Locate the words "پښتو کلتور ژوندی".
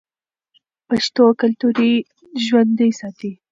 0.87-2.91